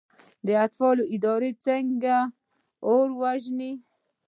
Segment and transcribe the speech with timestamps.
[0.45, 2.15] د اطفائیې اداره څنګه
[2.91, 3.71] اور وژني؟